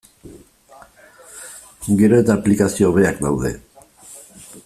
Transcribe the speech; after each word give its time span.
Gero 2.01 2.17
eta 2.23 2.37
aplikazio 2.37 2.91
hobeak 2.91 3.23
daude. 3.29 3.53